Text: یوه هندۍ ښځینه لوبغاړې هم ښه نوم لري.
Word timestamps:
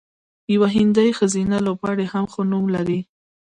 یوه 0.53 0.67
هندۍ 0.75 1.09
ښځینه 1.17 1.57
لوبغاړې 1.65 2.05
هم 2.13 2.25
ښه 2.33 2.41
نوم 2.51 2.65
لري. 2.75 2.99